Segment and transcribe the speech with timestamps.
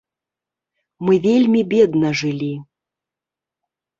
[1.07, 2.49] Мы вельмі бедна жылі.